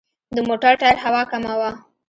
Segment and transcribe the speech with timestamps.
[0.35, 1.71] د موټر ټایر هوا کمه وه.